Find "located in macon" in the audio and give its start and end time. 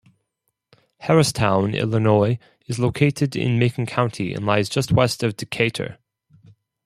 2.79-3.85